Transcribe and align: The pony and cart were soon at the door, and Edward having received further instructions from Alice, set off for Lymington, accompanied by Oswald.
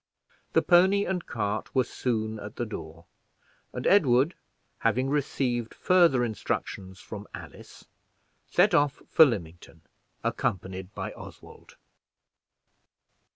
The 0.53 0.63
pony 0.63 1.05
and 1.05 1.23
cart 1.27 1.75
were 1.75 1.83
soon 1.83 2.39
at 2.39 2.55
the 2.55 2.65
door, 2.65 3.05
and 3.71 3.85
Edward 3.85 4.33
having 4.79 5.11
received 5.11 5.75
further 5.75 6.23
instructions 6.25 6.99
from 6.99 7.27
Alice, 7.35 7.85
set 8.47 8.73
off 8.73 9.03
for 9.11 9.25
Lymington, 9.25 9.81
accompanied 10.23 10.91
by 10.95 11.11
Oswald. 11.11 11.75